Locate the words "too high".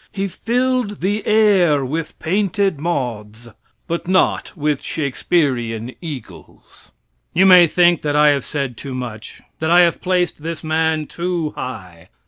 11.05-12.09